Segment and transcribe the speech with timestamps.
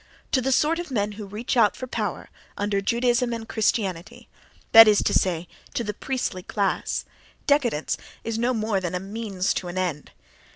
[0.31, 5.03] To the sort of men who reach out for power under Judaism and Christianity,—that is
[5.03, 10.09] to say, to the priestly class—décadence is no more than a means to an end.